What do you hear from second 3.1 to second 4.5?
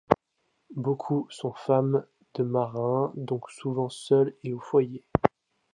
donc souvent seules